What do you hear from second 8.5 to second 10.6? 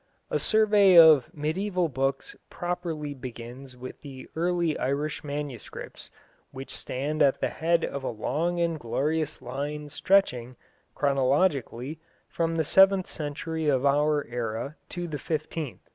and glorious line stretching,